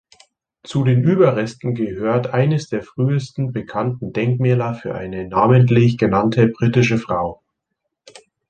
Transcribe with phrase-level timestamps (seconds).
[0.63, 7.39] Zu den Überresten gehört eines der frühesten bekannten Denkmäler für eine namentlich genannte britische Frau.